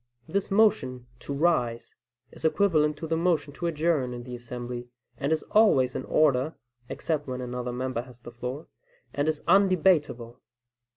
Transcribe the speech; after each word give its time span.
This 0.27 0.49
motion 0.49 1.05
"to 1.19 1.31
rise" 1.31 1.95
is 2.31 2.43
equivalent 2.43 2.97
to 2.97 3.07
the 3.07 3.15
motion 3.15 3.53
to 3.53 3.67
adjourn, 3.67 4.15
in 4.15 4.23
the 4.23 4.33
assembly, 4.33 4.87
and 5.15 5.31
is 5.31 5.43
always 5.51 5.95
in 5.95 6.05
order 6.05 6.55
(except 6.89 7.27
when 7.27 7.39
another 7.39 7.71
member 7.71 8.01
has 8.01 8.19
the 8.21 8.31
floor), 8.31 8.65
and 9.13 9.27
is 9.29 9.43
undebatable. 9.47 10.37